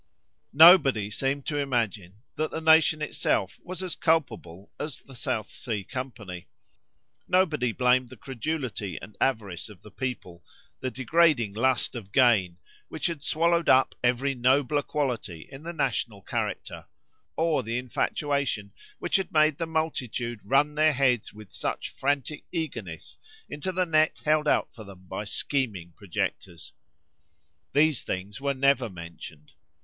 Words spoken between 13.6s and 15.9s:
up every nobler quality in the